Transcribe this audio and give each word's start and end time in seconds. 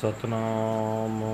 ਸਤਨਾਮ। 0.00 1.24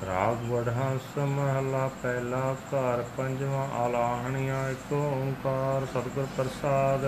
ਰਾਗ 0.06 0.50
ਵਡਹੰਸ 0.50 1.18
ਮਹਲਾ 1.18 1.90
ਪਹਿਲਾ 2.02 2.56
ਘਰ, 2.74 3.04
ਪੰਜਵਾਂ 3.16 3.68
ਆਲਾਹਣੀਆਂ, 3.68 4.70
ਇੱਕ 4.70 4.92
ਓੰਕਾਰ, 4.92 5.86
ਸਤਿਗੁਰ 5.86 6.26
ਪ੍ਰਸਾਦ। 6.36 7.00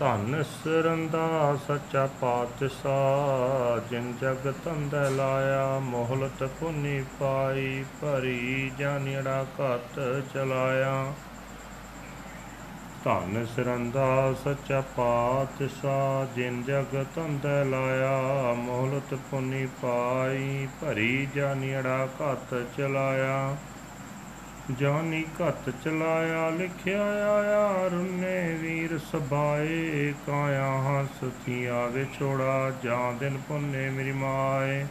ਧੰਨ 0.00 0.42
ਸਰੰਦਾ 0.42 1.56
ਸੱਚਾ 1.68 2.08
ਪਾਤਸ਼ਾਹ, 2.20 3.78
ਜਿਨ 3.90 4.12
ਜਗਤ 4.20 4.68
ਅੰਦਰ 4.68 5.10
ਲਾਇਆ, 5.10 5.78
ਮੋਹਲਤ 5.78 6.42
ਪੁਨੀ 6.60 7.04
ਪਾਈ, 7.20 7.84
ਭਰੀ 8.00 8.72
ਜਾਨਿੜਾ 8.78 9.46
ਘਤ 9.60 10.00
ਚਲਾਇਆ। 10.34 11.12
ਧੰਨ 13.04 13.46
ਸਰੰਦਾ 13.46 14.34
ਸੱਚਾ 14.44 14.80
ਪਾਤਸ਼ਾਹ, 14.96 16.34
ਜਿਨ 16.34 16.62
ਜਗਤ 16.62 17.18
ਅੰਦਰ 17.18 17.64
ਲਾਇਆ, 17.64 18.52
ਮੋਹਲਤ 18.56 19.14
ਪੁਨੀ 19.30 19.66
ਪਾਈ, 19.82 20.68
ਭਰੀ 20.80 21.28
ਜਾਨਿੜਾ 21.34 22.08
ਘਤ 22.22 22.54
ਚਲਾਇਆ। 22.76 23.56
ਜਾਨੀ 24.72 25.24
ਘਤ 25.24 25.70
ਚਲਾਇਆ, 25.84 26.50
ਲਿਖਿਆ 26.50 27.02
ਆਇਆ, 27.04 27.88
ਰੁੰਨੇ 27.88 28.54
ਵੀਰ 28.54 28.98
ਸਬਾਏ, 28.98 30.14
ਕਾਇਆ 30.26 30.66
ਹੰਸ 30.66 31.24
ਥੀਆ 31.46 31.86
ਵਿਛੋੜਾ 31.86 32.72
ਜਾਂ 32.84 33.12
ਦਿਨ 33.12 33.38
ਪੁੰਨੇ 33.48 33.90
ਮੇਰੀ 33.90 34.12
ਮਾਏ। 34.12 34.86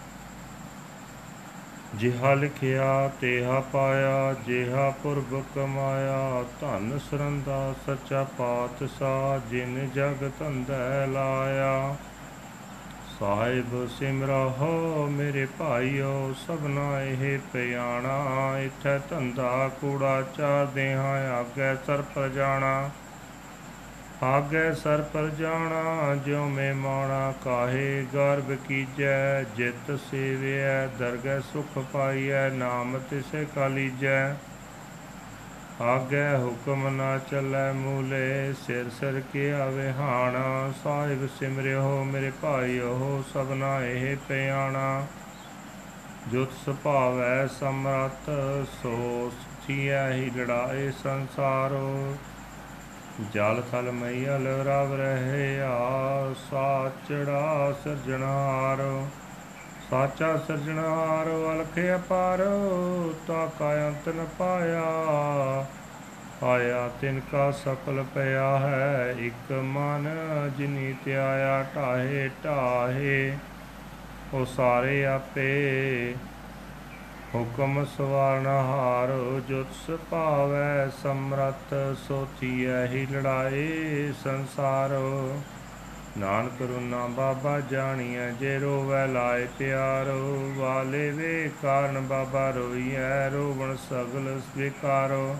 ਜਿਹਾ 1.95 2.33
ਲਿਖਿਆ, 2.33 3.11
ਤੇਹਾ 3.21 3.59
ਪਾਇਆ, 3.59 4.35
ਜਿਹਾ 4.45 4.89
ਪੁਰਬ 5.03 5.43
ਕਮਾਇਆ, 5.55 6.45
ਧਨ 6.61 6.99
ਸਰੰਦਾ, 7.11 7.75
ਸੱਚਾ 7.85 8.23
ਪਾਤਸ਼ਾਹ, 8.23 9.49
ਜਿਨ 9.49 9.89
ਜਗ 9.95 10.31
ਧੰਦੈ 10.39 11.07
ਲਾਇਆ। 11.07 11.95
ਸਾਹਿਬ 13.19 13.87
ਸਿਮਰਹੁ 13.87 15.07
ਮੇਰੇ 15.07 15.47
ਭਾਈਓ, 15.59 16.33
ਸਭਨਾ 16.47 17.01
ਇਹ 17.01 17.39
ਪਿਆਣਾ, 17.53 18.59
ਇਥੈ 18.59 18.97
ਧੰਦਾ 19.09 19.69
ਕੂੜਾ 19.81 20.21
ਚਾਰਦੇ 20.37 20.93
ਹਾਂ 20.93 21.31
ਆਗੇ 21.33 21.75
ਸਰ 21.87 22.01
ਪਰ 22.01 22.29
ਜਾਣਾ 22.29 22.89
ਆਗੇ 24.23 24.73
ਸਰ 24.73 25.01
ਪਰ 25.01 25.29
ਜਾਣਾ 25.29 26.15
ਜਿਉ 26.15 26.45
ਮੈਂ 26.45 26.73
ਮਾਣਾ 26.75 27.33
ਕਾਹੇ, 27.43 28.05
ਗਰਭ 28.13 28.55
ਕੀਜੈ, 28.67 29.43
ਜਿਤ 29.43 29.99
ਸੇਵਿਐ, 30.11 30.87
ਦਰਗਹਿ 30.87 31.41
ਸੁਖ 31.41 31.79
ਪਾਈਐ, 31.93 32.49
ਨਾਮ 32.49 32.99
ਤਿਸੇ 33.09 33.45
ਕਾਲੀਜੈ। 33.55 34.35
ਆਗੇ 35.81 36.37
ਹੁਕਮ 36.37 36.89
ਨਾ 36.89 37.17
ਚੱਲੈ 37.17 37.71
ਮੂਲੇ, 37.71 38.53
ਸਿਰ 38.53 38.89
ਸਿਰ 38.89 39.21
ਕੀ 39.33 39.49
ਆਵੇ 39.49 39.91
ਹਾਣਾ। 39.91 40.73
ਸਾਹਿਬ 40.83 41.27
ਸਿਮਰਿਓ 41.39 42.03
ਮੇਰੇ 42.03 42.31
ਭਾਈਓ, 42.41 43.23
ਸਭਨਾ 43.33 43.85
ਇਹ 43.85 44.17
ਪਿਆਣਾ। 44.27 45.07
ਜੁਤ 46.31 46.51
ਸੁਭਾਵੈ 46.65 47.47
ਸਮਰਤ 47.47 48.29
ਸੋ 48.83 49.31
ਥੀਐ 49.67 50.11
ਹੀ 50.11 50.29
ਲੜਾਏ 50.29 50.91
ਸੰਸਾਰੋ। 50.91 52.15
ਜਲ 53.33 53.63
ਥਲ 53.71 53.91
ਮਈਲ 53.91 54.47
ਰਵ 54.47 54.93
ਰਹੇ 54.93 55.61
ਆ 55.61 56.33
ਸਾਚੜਾ 56.51 57.73
ਸਿਰਜਣਹਾਰ। 57.83 59.05
ਸਾਚਾ 59.91 60.37
ਸਿਰਜਣਹਾਰ 60.37 61.27
ਅਲਖ 61.27 61.79
ਅਪਾਰ, 61.95 62.39
ਤਾ 63.27 63.45
ਕਾ 63.59 63.87
ਅੰਤ 63.87 64.09
ਨ 64.09 64.25
ਪਾਇਆ। 64.37 64.83
ਆਇਆ 66.43 66.89
ਤਿਨ 67.01 67.21
ਕਾ 67.31 67.51
ਸਫਲ 67.51 68.03
ਪਿਆ 68.15 68.59
ਹੈ, 68.59 69.15
ਇਕ 69.19 69.51
ਮਨ 69.51 70.09
ਜਿਨੀ 70.57 70.95
ਧਿਆਇਆ 71.05 71.65
ਢਾਹੇ 71.75 72.29
ਢਾਹੇ। 72.45 73.37
ਉਹ 74.33 74.45
ਸਾਰੇ 74.45 75.05
ਆਪੇ 75.05 76.15
ਹੁਕਮ 77.35 77.85
ਸਵਾਰਨ 77.85 78.47
ਹਾਰ 78.47 79.41
ਜੁਤ 79.47 79.67
ਸੁਭਾਵੈ 79.87 80.89
ਸਮਰਤ 81.03 81.97
ਸੋਥੀਐ 82.07 82.85
ਹੀ 82.87 83.07
ਲੜਾਏ 83.11 84.13
ਸੰਸਾਰੋ। 84.23 85.41
ਨਾਨਕ 86.17 86.61
ਰੁਨਾ 86.61 87.07
ਬਾਬਾ 87.07 87.59
ਜਾਣੀਐ, 87.59 88.31
ਜੇ 88.31 88.59
ਰੋਵੈ 88.59 89.07
ਲਾਏ 89.07 89.47
ਪਿਆਰੋ, 89.59 90.53
ਵਾਲੇ 90.55 91.11
ਵੇ 91.11 91.51
ਕਾਰਨ 91.61 91.99
ਬਾਬਾ 92.01 92.49
ਰੋਈਐ, 92.49 93.29
ਰੋਵਣ 93.29 93.75
ਸਗਲ 93.75 94.39
ਸਵੀਕਾਰੋ। 94.39 95.35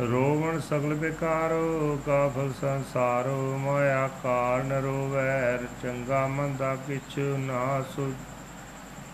ਰੋਵਣ 0.00 0.58
ਸਗਲ 0.60 0.94
ਬੇਕਾਰੋ 0.94 1.98
ਕਾਫਲ 2.06 2.52
ਸੰਸਾਰੋ 2.60 3.58
ਮਾਇਆ 3.58 4.10
ਕਾਰਨ 4.22 4.72
ਰੋਵੈ, 4.72 5.58
ਚੰਗਾ 5.82 6.26
ਮੰਦਾ 6.26 6.76
ਕਿਛ 6.76 7.18
ਨਾ 7.18 7.84
ਸੁ, 7.96 8.12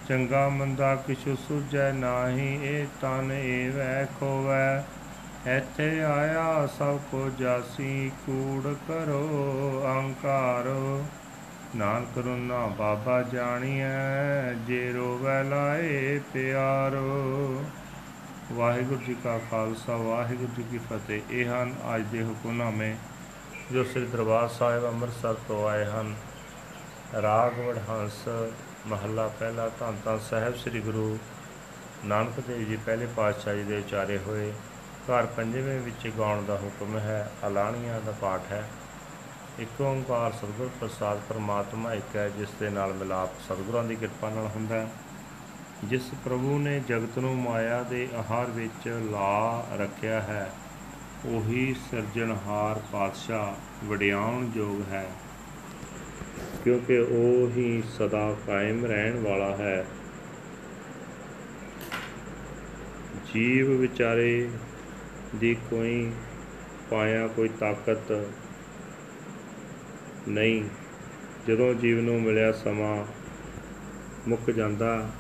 ਚੰਗਾ 0.09 0.49
ਮੰਦਾ 0.49 0.95
ਕਿਛੁ 0.95 1.37
ਸੁਝੈ 1.37 1.93
ਨਾਹੀ, 1.93 2.59
ਇਹ 2.63 2.87
ਤਨ 3.01 3.33
ਏਵੈ 3.33 4.07
ਖੋਵੈ। 4.21 4.85
ਇੱਥੇ 5.47 6.05
ਆਇਆ 6.05 6.67
ਸਭ 6.67 6.99
ਕੋ 7.11 7.31
ਜਾਸੀ, 7.39 8.11
ਕੂੜ 8.27 8.75
ਕਰੋ, 8.89 9.83
ਅਹੰਕਾਰੋ। 9.87 11.05
ਨਾਨਕ 11.77 12.19
ਰੁਨਾ 12.19 12.67
ਬਾਬਾ 12.67 13.23
ਜਾਣੀਐ, 13.23 14.55
ਜੇ 14.55 14.93
ਰੋਵੈ 14.93 15.43
ਲਾਏ 15.43 16.21
ਪਿਆਰੋ। 16.33 17.65
ਵਾਹਿਗੁਰੂ 18.53 19.01
ਜੀ 19.01 19.17
ਕਾ 19.25 19.39
ਖਾਲਸਾ, 19.51 19.97
ਵਾਹਿਗੁਰੂ 19.97 20.53
ਜੀ 20.57 20.65
ਕੀ 20.71 20.79
ਫਤਿਹ। 20.79 21.23
ਇਹ 21.31 21.47
ਹਨ 21.47 21.75
ਅੱਜ 21.97 22.03
ਦੇ 22.03 22.23
ਹੁਕਮਨਾਮੇ 22.23 22.97
ਜੋ 23.73 23.85
ਸ੍ਰੀ 23.85 24.07
ਦਰਬਾਰ 24.07 24.49
ਸਾਹਿਬ 24.49 24.85
ਅੰਮ੍ਰਿਤਸਰ 24.85 25.35
ਤੋਂ 25.49 25.69
ਆਏ 25.69 25.85
ਹਨ। 25.85 26.15
ਰਾਗ 27.23 27.59
ਵਡਹੰਸ 27.59 28.29
ਮਹੱਲਾ 28.87 29.29
ਪਹਿਲਾ 29.29 29.69
ਧੰਨ 29.69 29.97
ਧੰਨ 30.05 30.19
ਸਾਹਿਬ 30.19 30.57
ਸ੍ਰੀ 30.57 30.81
ਗੁਰੂ 30.81 31.19
ਨਾਨਕ 32.05 32.41
ਦੇਵ 32.41 32.69
ਜੀ, 32.69 32.77
ਪਹਿਲੇ 32.77 33.07
ਪਾਤਸ਼ਾਹ 33.17 33.55
ਜੀ 33.55 33.63
ਦੇ 33.63 33.79
ਉਚਾਰੇ 33.79 34.19
ਹੋਏ। 34.19 34.53
ਘਰ 35.11 35.27
ਪੰਜਵੇਂ 35.27 35.81
ਵਿੱਚ 35.81 36.09
ਗਾਉਣ 36.19 36.45
ਦਾ 36.45 36.57
ਹੁਕਮ 36.57 36.99
ਹੈ 36.99 37.31
ਅਲਾਣੀਆਂ 37.47 38.01
ਦਾ 38.01 38.13
ਪਾਠ 38.13 38.41
ਹੈ। 38.51 38.69
ਇੱਕ 39.59 39.81
ਓੰਕਾਰ 39.81 40.33
ਸਤਿਗੁਰ 40.33 40.71
ਪ੍ਰਸਾਦ 40.81 41.21
ਪਰਮਾਤਮਾ 41.29 41.95
ਇੱਕ 41.95 42.17
ਹੈ, 42.17 42.29
ਜਿਸ 42.29 42.49
ਦੇ 42.61 42.71
ਨਾਲ 42.71 42.93
ਮਿਲਾਪ 42.93 43.41
ਸਤਿਗੁਰਾਂ 43.41 43.85
ਦੀ 43.85 43.97
ਕਿਰਪਾ 43.97 44.31
ਨਾਲ 44.31 44.47
ਹੁੰਦਾ 44.47 44.75
ਹੈ। 44.75 44.89
ਜਿਸ 45.85 46.11
ਪ੍ਰਭੂ 46.25 46.59
ਨੇ 46.59 46.81
ਜਗਤ 46.81 47.19
ਨੂੰ 47.19 47.37
ਮਾਇਆ 47.37 47.83
ਦੇ 47.83 48.09
ਆਹਾਰ 48.15 48.47
ਵਿੱਚ 48.47 48.89
ਲਾ 48.89 49.67
ਰੱਖਿਆ 49.77 50.21
ਹੈ, 50.21 50.51
ਉਹੀ 51.27 51.75
ਸਿਰਜਣਹਾਰ 51.91 52.81
ਪਾਤਸ਼ਾਹ 52.93 53.85
ਵਡਿਆਉਣ 53.85 54.51
ਯੋਗ 54.55 54.93
ਹੈ। 54.93 55.07
ਕਿਉਂਕਿ 56.65 56.99
ਉਹ 56.99 57.57
ਹੀ 57.57 57.83
ਸਦਾ 57.99 58.37
ਕਾਇਮ 58.47 58.87
ਰਹਿਣ 58.87 59.21
ਵਾਲਾ 59.21 59.57
ਹੈ। 59.57 59.87
ਜੀਵ 63.35 63.71
ਵਿਚਾਰੇ 63.71 64.51
ਦੀ 65.35 65.57
ਕੋਈ 65.71 66.13
ਪਾਇਆ 66.91 67.27
ਕੋਈ 67.27 67.49
ਤਾਕਤ 67.49 68.29
ਨਹੀਂ। 70.29 70.65
ਜਦੋਂ 71.49 71.75
ਜੀਵ 71.75 72.01
ਨੂੰ 72.01 72.23
ਮਿਲਿਆ 72.23 72.53
ਸਮਾਂ, 72.53 73.05
ਮੁੱਕ 74.29 74.51
ਜਾਂਦਾ। 74.51 75.11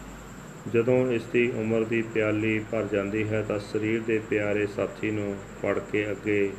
ਜਦੋਂ 0.72 1.12
ਇਸ 1.12 1.24
ਦੀ 1.24 1.50
ਉਮਰ 1.50 1.84
ਦੀ 1.84 2.02
ਪਿਆਲੀ 2.02 2.58
ਭਰ 2.58 2.86
ਜਾਂਦੀ 2.92 3.28
ਹੈ 3.28 3.42
ਤਾਂ 3.42 3.58
ਸਰੀਰ 3.58 4.02
ਦੇ 4.02 4.18
ਪਿਆਰੇ 4.18 4.66
ਸਾਥੀ 4.66 5.10
ਨੂੰ 5.10 5.36
ਫੜ 5.62 5.78
ਕੇ 5.92 6.10
ਅੱਗੇ 6.10 6.52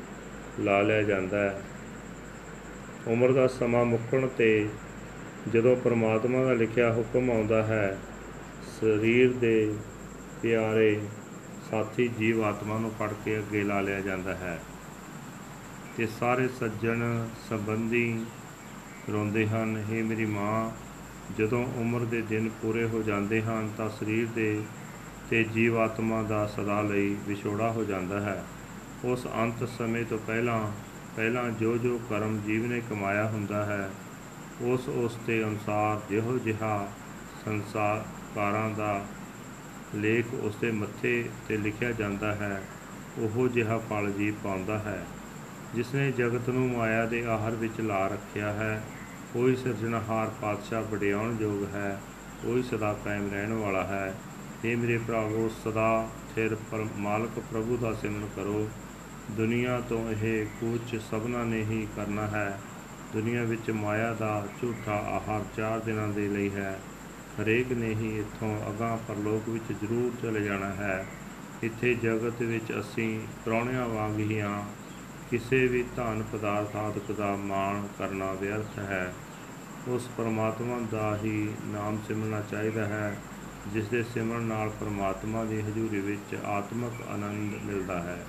ਲਾ 0.59 0.81
ਲਿਆ 0.81 1.01
ਜਾਂਦਾ 1.01 1.39
ਹੈ। 1.39 1.61
ਉਮਰ 3.07 3.31
ਦਾ 3.31 3.47
ਸਮਾਂ 3.47 3.85
ਮੁੱਕਣ 3.85 4.27
ਤੇ 4.27 4.69
ਜਦੋਂ 5.53 5.75
ਪਰਮਾਤਮਾ 5.75 6.43
ਦਾ 6.43 6.53
ਲਿਖਿਆ 6.53 6.93
ਹੁਕਮ 6.93 7.31
ਆਉਂਦਾ 7.31 7.63
ਹੈ, 7.63 7.97
ਸਰੀਰ 8.81 9.33
ਦੇ 9.33 9.73
ਪਿਆਰੇ 10.41 10.99
ਸਾਥੀ 11.71 12.07
ਜੀਵ 12.07 12.43
ਆਤਮਾ 12.43 12.77
ਨੂੰ 12.77 12.91
ਫੜ 12.99 13.13
ਕੇ 13.25 13.37
ਅੱਗੇ 13.37 13.63
ਲਾ 13.63 13.81
ਲਿਆ 13.81 14.01
ਜਾਂਦਾ 14.01 14.35
ਹੈ। 14.35 14.59
ਤੇ 15.97 16.07
ਸਾਰੇ 16.07 16.47
ਸੱਜਣ 16.47 17.27
ਸੰਬੰਧੀ 17.49 18.25
ਰੋਂਦੇ 19.13 19.47
ਹਨ 19.47 19.83
हे 19.89 20.05
ਮੇਰੀ 20.05 20.25
ਮਾਂ, 20.25 20.71
ਜਦੋਂ 21.37 21.65
ਉਮਰ 21.75 21.99
ਦੇ 21.99 22.21
ਦਿਨ 22.21 22.49
ਪੂਰੇ 22.49 22.85
ਹੋ 22.85 23.01
ਜਾਂਦੇ 23.01 23.41
ਹਨ, 23.41 23.69
ਤਾਂ 23.77 23.89
ਸਰੀਰ 23.89 24.27
ਦੇ 24.27 24.63
ਤੇ 25.29 25.43
ਜੀਵ 25.43 25.77
ਆਤਮਾ 25.77 26.23
ਦਾ 26.23 26.47
ਸਦਾ 26.47 26.81
ਲਈ 26.81 27.15
ਵਿਛੋੜਾ 27.27 27.71
ਹੋ 27.71 27.83
ਜਾਂਦਾ 27.83 28.19
ਹੈ। 28.19 28.43
ਉਸ 29.05 29.27
ਅੰਤ 29.27 29.67
ਸਮੇਂ 29.67 30.05
ਤੋਂ 30.05 30.17
ਪਹਿਲਾਂ 30.17 30.71
ਪਹਿਲਾਂ 31.15 31.49
ਜੋ 31.49 31.77
ਜੋ 31.77 31.99
ਕਰਮ 32.09 32.41
ਜੀਵ 32.41 32.65
ਨੇ 32.65 32.81
ਕਮਾਇਆ 32.89 33.27
ਹੁੰਦਾ 33.27 33.65
ਹੈ 33.65 33.89
ਉਸ 34.61 34.89
ਉਸ 34.89 35.17
ਦੇ 35.27 35.43
ਅਨੁਸਾਰ 35.43 36.01
ਜਿਹੋ 36.09 36.37
ਜਿਹਾ 36.37 36.87
ਸੰਸਾਰਕਾਰਾਂ 37.45 38.69
ਦਾ 38.69 39.05
ਲੇਖ 39.95 40.33
ਉਸ 40.33 40.55
ਦੇ 40.55 40.71
ਮੱਥੇ 40.71 41.29
ਤੇ 41.47 41.57
ਲਿਖਿਆ 41.57 41.91
ਜਾਂਦਾ 41.91 42.35
ਹੈ, 42.35 42.61
ਉਹੋ 43.17 43.47
ਜਿਹਾ 43.47 43.77
ਫਲ 43.77 44.11
ਜੀਵ 44.11 44.33
ਪਾਉਂਦਾ 44.43 44.77
ਹੈ 44.79 45.05
ਜਿਸ 45.75 45.93
ਨੇ 45.95 46.11
ਜਗਤ 46.11 46.49
ਨੂੰ 46.49 46.69
ਮਾਇਆ 46.71 47.05
ਦੇ 47.05 47.25
ਆਹਰ 47.25 47.51
ਵਿੱਚ 47.51 47.81
ਲਾ 47.81 48.07
ਰੱਖਿਆ 48.07 48.51
ਹੈ। 48.53 48.83
ਉਹੀ 49.35 49.55
ਸਿਰਜਣਹਾਰ 49.55 50.31
ਪਾਤਸ਼ਾਹ 50.41 50.81
ਵਡਿਆਉਣ 50.81 51.35
ਯੋਗ 51.41 51.75
ਹੈ 51.75 51.99
ਉਹੀ 52.45 52.63
ਸਦਾ 52.63 52.93
ਕਾਇਮ 53.05 53.29
ਰਹਿਣ 53.31 53.53
ਵਾਲਾ 53.53 53.83
ਹੈ। 53.83 54.13
हे 54.65 54.77
ਮੇਰੇ 54.77 54.97
ਭਰਾਵੋ, 54.97 55.49
ਸਦਾ 55.63 56.07
ਸਿਰ 56.35 56.55
ਪਰ 56.71 56.85
ਮਾਲਕ 56.97 57.39
ਪ੍ਰਭੂ 57.39 57.77
ਦਾ 57.77 57.93
ਸਿਮਰਨ 57.93 58.27
ਕਰੋ। 58.35 58.69
ਦੁਨੀਆ 59.31 59.79
ਤੋਂ 59.89 60.11
ਇਹ 60.11 60.45
ਕੁਝ 60.45 60.99
ਸਭਨਾ 61.01 61.43
ਨੇ 61.43 61.61
ਹੀ 61.61 61.87
ਕਰਨਾ 61.95 62.27
ਹੈ। 62.27 62.59
ਦੁਨੀਆ 63.13 63.43
ਵਿੱਚ 63.43 63.71
ਮਾਇਆ 63.71 64.13
ਦਾ 64.13 64.47
ਝੂਠਾ 64.61 64.91
ਆਹਾਰ 64.91 65.41
ਚਾਰ 65.57 65.79
ਦਿਨਾਂ 65.79 66.07
ਦੇ 66.07 66.27
ਲਈ 66.27 66.49
ਹੈ। 66.49 66.79
ਹਰੇਕ 67.41 67.71
ਨੇ 67.71 67.89
ਹੀ 67.89 68.19
ਇੱਥੋਂ 68.19 68.69
ਅਗਾਂਹ 68.69 68.97
ਪਰਲੋਕ 69.07 69.49
ਵਿੱਚ 69.49 69.71
ਜ਼ਰੂਰ 69.71 70.11
ਚਲੇ 70.21 70.41
ਜਾਣਾ 70.41 70.69
ਹੈ। 70.69 71.05
ਇੱਥੇ 71.63 71.93
ਜਗਤ 71.93 72.41
ਵਿੱਚ 72.41 72.73
ਅਸੀਂ 72.79 73.19
ਪ੍ਰਾਹੁਣਿਆਂ 73.45 73.87
ਵਾਂਗ 73.87 74.19
ਹੀ 74.19 74.41
ਹਾਂ। 74.41 74.63
ਕਿਸੇ 75.31 75.67
ਵੀ 75.67 75.83
ਧਨ 75.95 76.23
ਪਦਾਰਥ 76.31 76.75
ਆਦਿਕ 76.75 77.11
ਦਾ 77.11 77.35
ਮਾਣ 77.35 77.87
ਕਰਨਾ 77.99 78.33
ਵਿਅਰਥ 78.33 78.79
ਹੈ। 78.79 79.13
ਉਸ 79.87 80.09
ਪਰਮਾਤਮਾ 80.17 80.79
ਦਾ 80.91 81.19
ਹੀ 81.23 81.53
ਨਾਮ 81.65 81.97
ਸਿਮਰਨਾ 82.07 82.41
ਚਾਹੀਦਾ 82.41 82.85
ਹੈ, 82.85 83.17
ਜਿਸ 83.73 83.87
ਦੇ 83.87 84.03
ਸਿਮਰਨ 84.03 84.41
ਨਾਲ 84.41 84.69
ਪਰਮਾਤਮਾ 84.69 85.43
ਦੀ 85.43 85.61
ਹਜ਼ੂਰੀ 85.61 85.99
ਵਿੱਚ 85.99 86.35
ਆਤਮਿਕ 86.45 87.07
ਆਨੰਦ 87.07 87.53
ਮਿਲਦਾ 87.63 88.01
ਹੈ। 88.01 88.25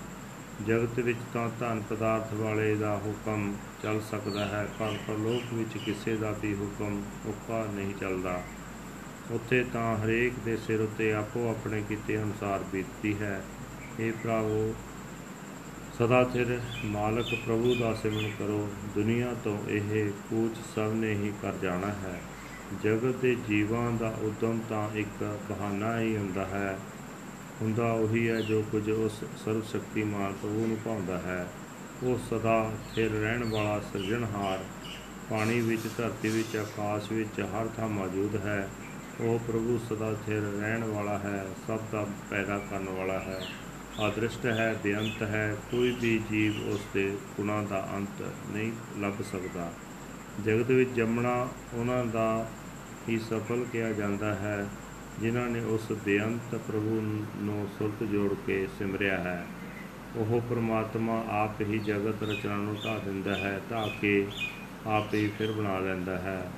ਜਗਤ 0.66 0.98
ਵਿੱਚ 0.98 1.18
ਤਾਂ 1.34 1.50
ਧਨ 1.60 1.82
ਪਦਾਰਥ 1.90 2.34
ਵਾਲੇ 2.34 2.76
ਦਾ 2.76 2.96
ਹੁਕਮ 2.96 3.54
ਚੱਲ 3.82 4.00
ਸਕਦਾ 4.00 4.44
ਹੈ, 4.44 4.68
ਪਰ 4.78 4.94
ਪਰਲੋਕ 5.08 5.54
ਵਿੱਚ 5.54 5.78
ਕਿਸੇ 5.78 6.16
ਦਾ 6.16 6.30
ਵੀ 6.42 6.54
ਹੁਕਮ 6.54 7.02
ਉੱਕਾ 7.26 7.66
ਨਹੀਂ 7.74 7.94
ਚੱਲਦਾ। 7.94 8.42
ਉੱਥੇ 9.30 9.64
ਤਾਂ 9.72 9.96
ਹਰੇਕ 9.96 10.32
ਦੇ 10.44 10.56
ਸਿਰ 10.56 10.80
ਉੱਤੇ 10.80 11.12
ਆਪੋ 11.12 11.50
ਆਪਣੇ 11.50 11.82
ਕੀਤੇ 11.88 12.22
ਅਨੁਸਾਰ 12.22 12.64
ਬੀਤਦੀ 12.72 13.16
ਹੈ। 13.20 13.44
ਇਹ 14.00 14.12
ਭਰਾਵੋ, 14.12 14.74
ਸਦਾ 15.98 16.24
ਸਿਰ 16.24 16.60
ਮਾਲਕ 16.84 17.26
ਪ੍ਰਭੂ 17.46 17.74
ਦਾ 17.74 17.94
ਸਿਮਰਨ 17.94 18.30
ਕਰੋ। 18.38 18.68
ਦੁਨੀਆ 18.94 19.34
ਤੋਂ 19.44 19.68
ਇਹ 19.68 20.10
ਕੂਚ 20.30 20.56
ਸਭ 20.74 20.92
ਨੇ 20.94 21.10
ਹੀ 21.10 21.32
ਕਰ 21.42 21.52
ਜਾਣਾ 21.62 21.86
ਹੈ। 21.86 22.20
ਜਗਤ 22.84 23.14
ਦੇ 23.16 23.36
ਜੀਵਾਂ 23.48 23.92
ਦਾ 23.92 24.08
ਉਦਮ 24.08 24.60
ਤਾਂ 24.68 24.90
ਇੱਕ 24.94 25.38
ਬਹਾਨਾ 25.48 26.00
ਹੀ 26.00 26.16
ਹੁੰਦਾ 26.16 26.46
ਹੈ। 26.46 26.78
ਹੁੰਦਾ 27.62 27.92
ਉਹੀ 27.92 28.28
ਹੈ 28.28 28.40
ਜੋ 28.40 28.64
ਕੁਝ 28.72 28.90
ਉਸ 28.90 29.24
ਸਰਵ 29.44 29.62
ਸ਼ਕਤੀਮਾਨ 29.62 30.32
ਪ੍ਰਭੂ 30.32 30.66
ਨੂੰ 30.66 30.78
ਭਾਉਂਦਾ 30.84 31.18
ਹੈ। 31.18 31.48
ਉਹ 32.02 32.18
ਸਦਾ 32.30 32.72
ਸਿਰ 32.94 33.10
ਰਹਿਣ 33.10 33.44
ਵਾਲਾ 33.50 33.80
ਸਿਰਜਣਹਾਰ, 33.80 34.64
ਪਾਣੀ 35.30 35.60
ਵਿੱਚ, 35.60 35.82
ਧਰਤੀ 35.96 36.28
ਵਿੱਚ, 36.28 36.56
ਆਕਾਸ਼ 36.56 37.12
ਵਿੱਚ 37.12 37.40
ਹਰ 37.40 37.68
ਥਾਂ 37.76 37.88
ਮੌਜੂਦ 37.88 38.36
ਹੈ। 38.36 38.68
ਉਹ 39.20 39.38
ਪ੍ਰਭੂ 39.38 39.80
ਸਦਾ 39.88 40.14
ਸਿਰ 40.14 40.42
ਰਹਿਣ 40.42 40.84
ਵਾਲਾ 40.84 41.18
ਹੈ, 41.18 41.46
ਸਭ 41.66 41.80
ਦਾ 41.92 42.06
ਪੈਦਾ 42.30 42.58
ਕਰਨ 42.58 42.88
ਵਾਲਾ 42.88 43.18
ਹੈ। 43.18 43.40
ਅਦ੍ਰਿਸ਼ਟ 44.08 44.46
ਹੈ, 44.46 44.76
ਬੇਅੰਤ 44.82 45.22
ਹੈ, 45.22 45.56
ਕੋਈ 45.70 45.96
ਵੀ 46.00 46.18
ਜੀਵ 46.30 46.68
ਉਸ 46.68 46.80
ਦੇ 46.94 47.16
ਗੁਣਾਂ 47.36 47.62
ਦਾ 47.62 47.88
ਅੰਤ 47.94 48.22
ਨਹੀਂ 48.50 48.72
ਲੱਭ 48.98 49.22
ਸਕਦਾ। 49.22 49.72
ਜਗਤ 50.44 50.70
ਵਿੱਚ 50.70 50.90
ਜੰਮਣਾ 50.90 51.48
ਉਹਨਾਂ 51.74 52.04
ਦਾ 52.04 52.50
ਹੀ 53.08 53.18
ਸਫਲ 53.18 53.64
ਕਿਹਾ 53.72 53.92
ਜਾਂਦਾ 53.92 54.34
ਹੈ, 54.34 54.66
ਜਿਨ੍ਹਾਂ 55.20 55.48
ਨੇ 55.48 55.60
ਉਸ 55.60 55.92
ਬੇਅੰਤ 55.92 56.54
ਪ੍ਰਭੂ 56.54 57.00
ਨੂੰ 57.36 57.68
ਸੁਰਤ 57.78 58.04
ਜੋੜ 58.04 58.34
ਕੇ 58.46 58.68
ਸਿਮਰਿਆ 58.78 59.16
ਹੈ। 59.16 59.46
ਉਹ 60.16 60.40
ਪ੍ਰਮਾਤਮਾ 60.40 61.24
ਆਪ 61.28 61.60
ਹੀ 61.60 61.78
ਜਗਤ 61.78 62.22
ਰਚਨਾ 62.22 62.56
ਨੂੰ 62.56 62.76
ਢਾ 62.84 62.98
ਦਿੰਦਾ 62.98 63.34
ਹੈ 63.34 63.60
ਢਾ 63.70 63.88
ਕੇ 64.00 64.26
ਆਪ 64.86 65.14
ਹੀ 65.14 65.30
ਫਿਰ 65.38 65.52
ਬਣਾ 65.52 65.78
ਲੈਂਦਾ 65.78 66.18
ਹੈ। 66.18 66.50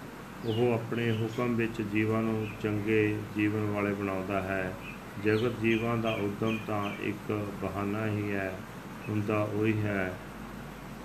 ਉਹ 0.44 0.72
ਆਪਣੇ 0.74 1.10
ਹੁਕਮ 1.12 1.54
ਵਿੱਚ 1.54 1.82
ਜੀਵਾਂ 1.82 2.22
ਨੂੰ 2.22 2.46
ਚੰਗੇ 2.62 3.16
ਜੀਵਨ 3.36 3.64
ਵਾਲੇ 3.66 3.92
ਬਣਾਉਂਦਾ 3.94 4.40
ਹੈ। 4.42 4.72
ਜਗਤ 5.24 5.60
ਜੀਵਾਂ 5.60 5.96
ਦਾ 5.96 6.10
ਉਦਮ 6.14 6.58
ਤਾਂ 6.66 6.90
ਇੱਕ 7.00 7.32
ਬਹਾਨਾ 7.62 8.06
ਹੀ 8.06 8.32
ਹੈ, 8.32 8.52
ਹੁੰਦਾ 9.08 9.42
ਉਹੀ 9.42 9.80
ਹੈ। 9.82 10.12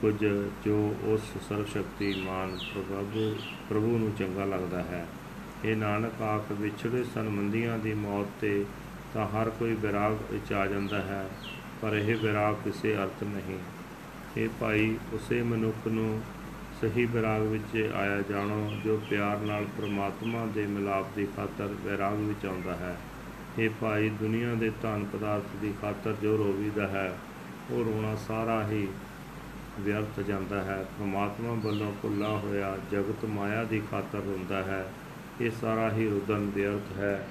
ਕੁਝ 0.02 0.26
ਜੋ 0.66 0.96
ਉਸ 1.04 1.22
ਸਰਵ 1.50 1.66
ਸ਼ਕਤੀਮਾਨ 1.66 2.58
ਪ੍ਰਭੂ 2.74 3.36
ਪ੍ਰਭੂ 3.70 3.98
ਨੂੰ 3.98 4.12
ਚੰਗਾ 4.16 4.46
ਲੱਗਦਾ 4.46 4.82
ਹੈ। 4.84 5.06
ਇਹ 5.66 5.76
ਨਾਨਕ 5.76 6.22
ਆਖ 6.22 6.52
ਵਿਛੜੇ 6.52 7.04
ਸੰਬੰਧੀਆਂ 7.04 7.78
ਦੀ 7.78 7.94
ਮੌਤ 7.94 8.28
ਤੇ 8.42 8.66
ਤਾਂ 9.14 9.28
ਹਰ 9.28 9.50
ਕੋਈ 9.50 9.74
ਵਿਰਾਗ 9.74 10.18
ਵਿੱਚ 10.32 10.54
ਆ 10.54 10.66
ਜਾਂਦਾ 10.68 11.02
ਹੈ, 11.02 11.28
ਪਰ 11.82 11.94
ਇਹ 11.94 12.16
ਵਿਰਾਗ 12.16 12.56
ਕਿਸੇ 12.64 12.96
ਅਰਥ 12.96 13.24
ਨਹੀਂ। 13.24 13.60
ਇਹ 14.38 14.50
ਭਾਈ 14.60 14.96
ਉਸੇ 15.14 15.42
ਮਨੁੱਖ 15.44 15.88
ਨੂੰ 15.88 16.22
ਸਹੀ 16.82 17.06
ਵਿਰਾਗ 17.06 17.42
ਵਿੱਚ 17.42 17.92
ਆਇਆ 17.96 18.22
ਜਾਣੋ, 18.22 18.72
ਜੋ 18.84 19.02
ਪਿਆਰ 19.10 19.38
ਨਾਲ 19.38 19.66
ਪ੍ਰਮਾਤਮਾ 19.78 20.46
ਦੇ 20.46 20.66
ਮਿਲਾਪ 20.66 21.06
ਦੀ 21.16 21.28
ਖਾਤਰ 21.36 21.70
ਵਿਰਾਗ 21.82 22.14
ਵਿੱਚ 22.14 22.46
ਆਉਂਦਾ 22.46 22.76
ਹੈ। 22.76 22.98
ਇਹ 23.60 23.70
ਭਾਈ, 23.82 24.10
ਦੁਨੀਆ 24.10 24.54
ਦੇ 24.54 24.72
ਧਨ 24.82 25.06
ਪਦਾਰਥ 25.14 25.56
ਦੀ 25.62 25.74
ਖਾਤਰ 25.82 26.16
ਜੋ 26.22 26.38
ਰੋਵੀਦਾ 26.38 26.88
ਹੈ, 26.88 27.16
ਉਹ 27.72 27.84
ਰੋਣਾ 27.86 28.16
ਸਾਰਾ 28.16 28.68
ਹੀ 28.68 28.88
ਵਿਅਰਥ 29.80 30.20
ਜਾਂਦਾ 30.20 30.64
ਹੈ। 30.64 30.86
ਪ੍ਰਮਾਤਮਾ 30.98 31.54
ਵੱਲੋਂ 31.54 31.94
ਭੁੱਲਾ 32.02 32.30
ਹੋਇਆ 32.30 32.78
ਜਗਤ 32.92 33.26
ਮਾਇਆ 33.26 33.64
ਦੀ 33.64 33.82
ਖਾਤਰ 33.92 34.20
ਹੁੰਦਾ 34.20 34.64
ਹੈ। 34.64 34.86
ਇਹ 35.42 35.52
ਸਾਰਾ 35.52 35.92
ਹੀ 35.92 36.10
ਰੁਦਨ 36.10 36.52
ਵਿਅਰਥ 36.56 36.98
ਹੈ। 36.98 37.28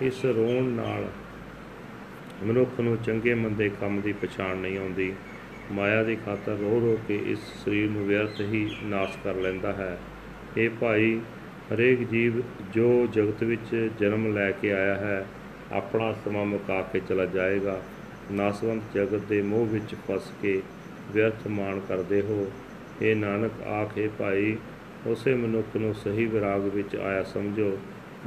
ਇਸ 0.00 0.24
ਰੋਣ 0.24 0.64
ਨਾਲ 0.64 1.08
ਮਨੁੱਖ 2.44 2.80
ਨੂੰ 2.80 2.96
ਚੰਗੇ 2.96 3.34
ਮੰਦੇ 3.34 3.68
ਕੰਮ 3.68 4.00
ਦੀ 4.00 4.12
ਪਛਾਣ 4.12 4.56
ਨਹੀਂ 4.56 4.78
ਆਉਂਦੀ। 4.78 5.12
ਮਾਇਆ 5.72 6.02
ਦੀ 6.02 6.16
ਖਾਤਰ 6.16 6.52
ਰੋ 6.52 6.80
ਰੋ 6.80 6.98
ਕੇ 7.08 7.22
ਇਸ 7.26 7.38
ਸਰੀਰ 7.38 7.90
ਨੂੰ 7.90 8.06
ਵਿਅਰਥ 8.06 8.40
ਹੀ 8.40 8.76
ਨਾਸ਼ 8.82 9.16
ਕਰ 9.24 9.34
ਲੈਂਦਾ 9.34 9.72
ਹੈ। 9.72 9.98
ਇਹ 10.56 10.70
ਭਾਈ, 10.80 11.20
ਹਰੇਕ 11.74 12.08
ਜੀਵ 12.08 12.42
ਜੋ 12.72 13.06
ਜਗਤ 13.06 13.42
ਵਿੱਚ 13.42 13.90
ਜਨਮ 14.00 14.34
ਲੈ 14.34 14.50
ਕੇ 14.50 14.72
ਆਇਆ 14.72 14.94
ਹੈ, 14.94 15.26
ਆਪਣਾ 15.72 16.12
ਸਮਾਂ 16.12 16.44
ਮੁਕਾ 16.44 16.82
ਕੇ 16.82 17.00
ਚਲਾ 17.08 17.24
ਜਾਏਗਾ। 17.24 17.82
ਨਾਸਵੰਤ 18.32 18.82
ਜਗਤ 18.94 19.20
ਦੇ 19.20 19.42
ਮੋਹ 19.42 19.66
ਵਿੱਚ 19.66 19.94
ਫਸ 19.94 20.32
ਕੇ 20.42 20.62
ਵਿਅਰਥ 21.12 21.46
ਮਾਣ 21.46 21.80
ਕਰਦੇ 21.80 22.20
ਹੋ। 22.20 22.52
ਇਹ 23.02 23.16
ਨਾਨਕ, 23.16 23.62
ਆਖੇ 23.62 24.08
ਭਾਈ, 24.18 24.56
ਉਸੇ 25.06 25.34
ਮਨੁੱਖ 25.34 25.76
ਨੂੰ 25.76 25.94
ਸਹੀ 25.94 26.26
ਵਿਰਾਗ 26.26 26.60
ਵਿੱਚ 26.60 26.96
ਆਇਆ 26.96 27.22
ਸਮਝੋ, 27.22 27.78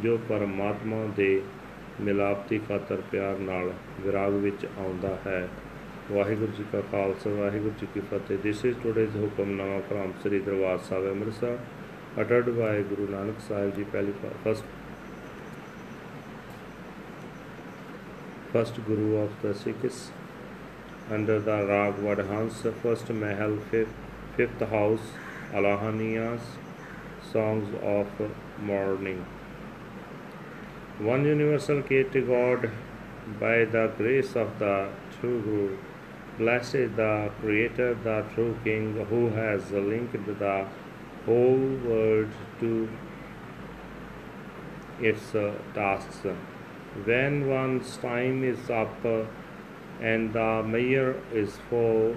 ਜੋ 0.03 0.19
ਪਰਮਾਤਮਾ 0.29 1.07
ਦੇ 1.17 1.41
ਮਿਲਾਪਤੀ 2.01 2.59
ਖਾਤਰ 2.59 3.01
ਪਿਆਰ 3.11 3.37
ਨਾਲ 3.37 3.73
ਵਿਰਾਗ 4.01 4.33
ਵਿੱਚ 4.33 4.65
ਆਉਂਦਾ 4.65 5.17
ਹੈ। 5.27 5.49
ਵਾਹਿਗੁਰੂ 6.11 6.51
ਜੀ 6.57 6.63
ਕਾ 6.71 6.81
ਖਾਲਸਾ 6.91 7.29
ਵਾਹਿਗੁਰੂ 7.29 7.73
ਜੀ 7.79 7.87
ਕੀ 7.93 7.99
ਫਤਿਹ 8.11 8.37
this 8.37 8.63
is 8.65 8.77
today's 8.83 9.15
hukamnama 9.17 9.77
from 9.89 10.11
Sri 10.23 10.39
Darbar 10.39 10.77
Sahib 10.89 11.11
Amritsar 11.11 11.57
ਅਟਟਡ 12.21 12.49
ਬਾਈ 12.49 12.83
ਗੁਰੂ 12.83 13.07
ਨਾਨਕ 13.11 13.39
ਸਾਹਿਬ 13.47 13.75
ਜੀ 13.75 13.83
ਪਹਿਲੀ 13.83 14.13
first 14.45 14.65
first 18.53 18.79
guru 18.87 19.15
of 19.17 19.43
the 19.43 19.53
Sikhs 19.53 20.09
under 21.11 21.39
the 21.39 21.61
Raag 21.67 21.99
Vadhans 21.99 22.65
first 22.83 23.11
Mahal 23.11 23.57
fifth 23.71 24.63
house 24.63 25.13
Alahaniyan 25.57 26.57
songs 27.23 27.67
of 27.81 28.07
morning 28.61 29.19
one 31.01 31.23
universal 31.25 31.81
key 31.81 32.03
to 32.05 32.21
god 32.21 32.69
by 33.39 33.53
the 33.65 33.83
grace 33.97 34.35
of 34.35 34.49
the 34.59 34.73
true 35.11 35.37
Guru 35.41 35.90
Blessed 36.37 36.95
the 36.95 37.31
Creator, 37.41 37.95
the 38.03 38.25
true 38.33 38.57
King, 38.63 39.05
who 39.09 39.29
has 39.29 39.71
linked 39.71 40.13
the 40.13 40.65
whole 41.25 41.77
world 41.85 42.29
to 42.59 42.89
its 44.99 45.31
tasks. 45.73 46.25
When 47.05 47.47
one's 47.47 47.97
time 47.97 48.43
is 48.43 48.69
up 48.69 49.05
and 50.01 50.33
the 50.33 50.63
measure 50.63 51.21
is 51.33 51.57
full, 51.69 52.15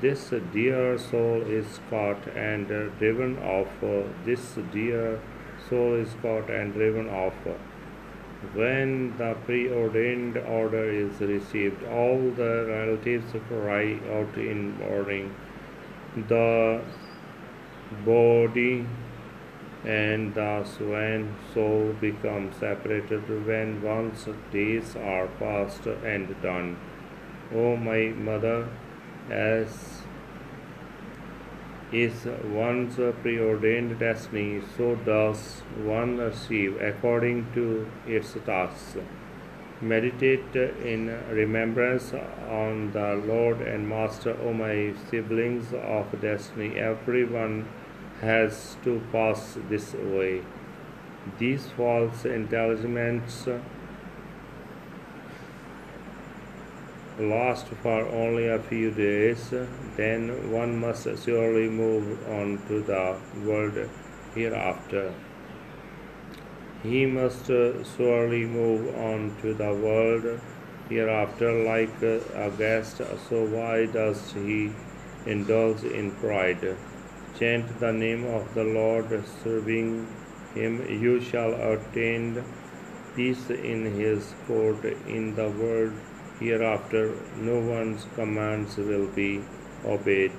this 0.00 0.32
dear 0.52 0.98
soul 0.98 1.42
is 1.42 1.80
caught 1.90 2.26
and 2.34 2.66
driven 2.98 3.38
off. 3.38 3.68
This 4.24 4.58
dear 4.72 5.20
soul 5.68 5.94
is 5.94 6.14
caught 6.22 6.50
and 6.50 6.72
driven 6.72 7.08
off. 7.08 7.34
When 8.54 9.16
the 9.18 9.34
preordained 9.46 10.36
order 10.36 10.90
is 10.90 11.20
received, 11.20 11.84
all 11.84 12.18
the 12.32 12.66
relatives 12.68 13.32
cry 13.48 13.98
out 14.10 14.36
in 14.36 14.76
mourning. 14.78 15.34
The 16.28 16.82
body 18.04 18.84
and 19.84 20.34
the 20.34 20.64
swan 20.64 21.34
soul 21.54 21.94
become 22.00 22.52
separated 22.58 23.46
when 23.46 23.80
once 23.80 24.28
days 24.52 24.96
are 24.96 25.28
past 25.38 25.86
and 25.86 26.34
done. 26.42 26.76
O 27.54 27.76
my 27.76 28.08
mother, 28.08 28.68
as 29.30 30.01
is 31.92 32.24
one's 32.44 32.96
preordained 33.22 33.98
destiny, 33.98 34.62
so 34.76 34.94
does 34.94 35.60
one 35.84 36.16
receive 36.16 36.80
according 36.80 37.52
to 37.52 37.86
its 38.06 38.34
tasks. 38.46 38.96
Meditate 39.80 40.56
in 40.56 41.08
remembrance 41.30 42.14
on 42.48 42.92
the 42.92 43.14
Lord 43.26 43.60
and 43.60 43.88
Master, 43.88 44.36
O 44.42 44.52
my 44.52 44.94
siblings 45.10 45.72
of 45.74 46.20
destiny. 46.20 46.78
Everyone 46.78 47.68
has 48.20 48.76
to 48.84 49.02
pass 49.10 49.58
this 49.68 49.92
way. 49.94 50.42
These 51.38 51.68
false 51.76 52.24
intelligements 52.24 53.48
last 57.28 57.66
for 57.82 58.06
only 58.08 58.48
a 58.48 58.58
few 58.58 58.90
days, 58.90 59.50
then 59.96 60.50
one 60.50 60.78
must 60.78 61.06
surely 61.24 61.68
move 61.68 62.28
on 62.28 62.62
to 62.68 62.82
the 62.82 63.16
world 63.44 63.88
hereafter. 64.34 65.14
He 66.82 67.06
must 67.06 67.46
surely 67.46 68.44
move 68.44 68.94
on 68.96 69.36
to 69.42 69.54
the 69.54 69.72
world 69.72 70.40
hereafter 70.88 71.52
like 71.64 72.02
a 72.02 72.50
guest, 72.58 72.98
so 73.28 73.44
why 73.44 73.86
does 73.86 74.32
he 74.32 74.72
indulge 75.24 75.84
in 75.84 76.10
pride? 76.12 76.76
Chant 77.38 77.78
the 77.80 77.92
name 77.92 78.24
of 78.26 78.52
the 78.54 78.64
Lord, 78.64 79.24
serving 79.42 80.06
him, 80.54 80.86
you 80.88 81.20
shall 81.20 81.54
attain 81.54 82.44
peace 83.14 83.48
in 83.50 83.86
his 83.94 84.34
court. 84.46 84.84
In 85.06 85.34
the 85.34 85.48
world 85.48 85.92
hereafter, 86.42 87.14
no 87.36 87.58
one's 87.58 88.06
commands 88.14 88.76
will 88.76 89.06
be 89.06 89.42
obeyed. 89.84 90.32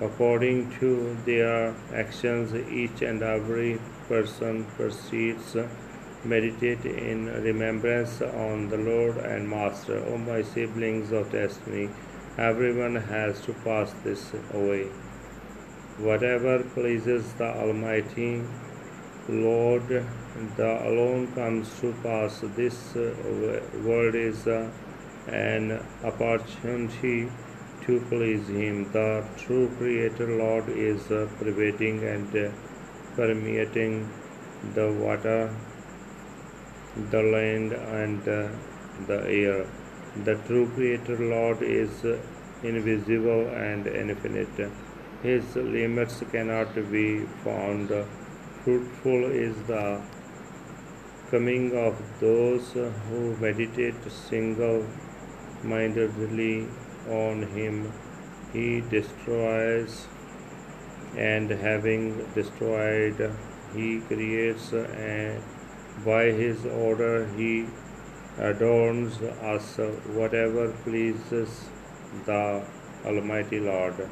According 0.00 0.70
to 0.78 1.16
their 1.24 1.74
actions, 1.92 2.54
each 2.54 3.02
and 3.02 3.22
every 3.22 3.80
person 4.08 4.64
proceeds. 4.76 5.56
Meditate 6.24 6.84
in 6.84 7.26
remembrance 7.42 8.20
on 8.20 8.68
the 8.70 8.76
Lord 8.76 9.18
and 9.18 9.48
Master. 9.48 9.98
O 10.04 10.18
my 10.18 10.42
siblings 10.42 11.12
of 11.12 11.30
destiny, 11.30 11.90
everyone 12.36 12.96
has 12.96 13.40
to 13.42 13.52
pass 13.52 13.92
this 14.04 14.32
away. 14.52 14.86
Whatever 15.98 16.62
pleases 16.62 17.32
the 17.34 17.46
Almighty 17.46 18.42
Lord, 19.28 19.88
the 20.56 20.88
alone 20.88 21.32
comes 21.34 21.68
to 21.80 21.92
pass. 22.02 22.40
This 22.56 22.94
world 22.94 24.14
is 24.14 24.46
an 25.28 25.82
opportunity 26.04 27.30
to 27.82 28.00
please 28.08 28.48
Him. 28.48 28.90
The 28.92 29.24
true 29.36 29.70
Creator 29.78 30.36
Lord 30.36 30.68
is 30.68 31.10
uh, 31.10 31.28
pervading 31.38 32.02
and 32.04 32.36
uh, 32.36 32.50
permeating 33.16 34.10
the 34.74 34.92
water, 34.92 35.54
the 37.10 37.22
land, 37.22 37.72
and 37.72 38.28
uh, 38.28 38.48
the 39.06 39.24
air. 39.26 39.66
The 40.24 40.34
true 40.46 40.68
Creator 40.74 41.18
Lord 41.18 41.62
is 41.62 42.04
uh, 42.04 42.18
invisible 42.62 43.48
and 43.48 43.86
infinite. 43.86 44.70
His 45.22 45.56
limits 45.56 46.22
cannot 46.32 46.74
be 46.90 47.24
found. 47.44 47.92
Fruitful 48.64 49.24
is 49.30 49.56
the 49.66 50.00
coming 51.30 51.76
of 51.76 51.96
those 52.20 52.72
who 52.72 53.36
meditate 53.36 54.10
single 54.10 54.86
mindedly 55.62 56.66
on 57.08 57.42
him. 57.42 57.92
He 58.52 58.80
destroys, 58.80 60.06
and 61.16 61.50
having 61.50 62.24
destroyed, 62.34 63.32
he 63.74 64.00
creates, 64.00 64.72
and 64.72 65.42
by 66.04 66.24
his 66.26 66.64
order 66.64 67.26
he 67.36 67.66
adorns 68.38 69.20
us 69.20 69.76
whatever 70.14 70.70
pleases 70.84 71.68
the 72.24 72.62
Almighty 73.04 73.60
Lord. 73.60 74.08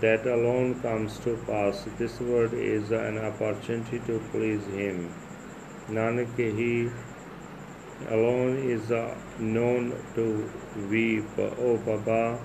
That 0.00 0.26
alone 0.26 0.80
comes 0.80 1.18
to 1.20 1.36
pass. 1.46 1.86
This 1.98 2.20
word 2.20 2.52
is 2.52 2.90
an 2.90 3.18
opportunity 3.18 4.00
to 4.06 4.18
please 4.32 4.64
Him. 4.66 5.12
Nanak, 5.88 6.36
He 6.36 6.90
alone 8.08 8.56
is 8.58 8.90
uh, 8.90 9.14
known 9.38 9.94
to 10.14 10.50
weep. 10.90 11.38
O 11.38 11.76
Baba, 11.78 12.38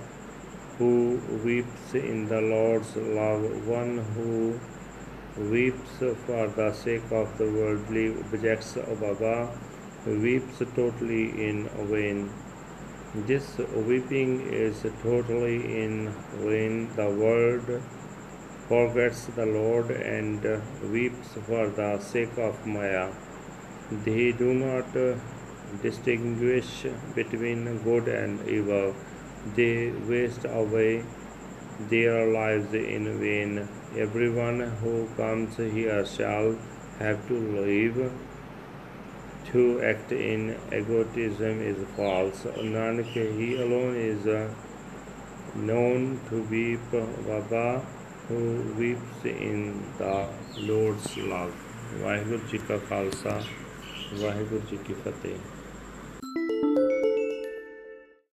who 0.78 1.20
weeps 1.44 1.94
in 1.94 2.28
the 2.28 2.40
Lord's 2.40 2.96
love, 2.96 3.66
one 3.66 3.98
who 4.14 4.58
weeps 5.36 5.98
for 6.26 6.48
the 6.48 6.72
sake 6.72 7.10
of 7.10 7.36
the 7.38 7.44
worldly 7.44 8.08
objects, 8.18 8.76
O 8.76 8.94
Baba, 8.94 9.50
weeps 10.06 10.58
totally 10.74 11.48
in 11.48 11.68
vain. 11.90 12.30
This 13.14 13.58
weeping 13.58 14.40
is 14.52 14.86
totally 15.02 15.82
in 15.82 16.14
vain. 16.38 16.88
The 16.94 17.10
world 17.10 17.82
forgets 18.68 19.26
the 19.26 19.46
Lord 19.46 19.90
and 19.90 20.40
weeps 20.92 21.32
for 21.46 21.68
the 21.68 21.98
sake 21.98 22.38
of 22.38 22.64
Maya. 22.64 23.10
They 23.90 24.30
do 24.30 24.54
not 24.54 24.94
distinguish 25.81 26.85
between 27.15 27.79
good 27.83 28.07
and 28.07 28.47
evil. 28.47 28.95
They 29.55 29.91
waste 29.91 30.45
away 30.45 31.03
their 31.89 32.27
lives 32.31 32.73
in 32.73 33.19
vain. 33.19 33.67
Everyone 33.97 34.59
who 34.81 35.07
comes 35.17 35.57
here 35.57 36.05
shall 36.05 36.57
have 36.99 37.27
to 37.27 37.33
leave. 37.33 38.11
To 39.51 39.81
act 39.83 40.11
in 40.11 40.57
egotism 40.73 41.61
is 41.61 41.77
false. 41.95 42.43
Nanak, 42.43 43.05
he 43.13 43.55
alone 43.61 43.95
is 43.95 44.25
uh, 44.27 44.49
known 45.55 46.19
to 46.29 46.41
weep. 46.43 46.91
Baba, 46.91 47.85
who 48.27 48.41
weeps 48.77 49.23
in 49.23 49.83
the 49.97 50.27
Lord's 50.57 51.15
love. 51.17 51.53
Waheguru 52.01 52.47
ji 52.51 52.57
ਕਾ 52.67 52.77
ਖਾਲਸਾ 52.89 53.41
ਵਾਹਿਗੁਰੂ 54.21 54.61
ਜੀ 54.69 54.77
ਕੀ 54.87 54.93
ਫਤਿਹ 54.93 55.58